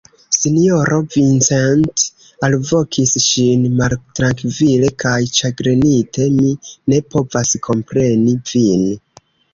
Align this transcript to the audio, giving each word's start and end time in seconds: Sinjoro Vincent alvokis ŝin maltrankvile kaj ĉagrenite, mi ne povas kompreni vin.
Sinjoro 0.35 0.95
Vincent 1.15 1.99
alvokis 2.47 3.13
ŝin 3.25 3.67
maltrankvile 3.81 4.89
kaj 5.05 5.15
ĉagrenite, 5.41 6.29
mi 6.39 6.55
ne 6.95 6.99
povas 7.17 7.53
kompreni 7.69 8.35
vin. 8.55 8.89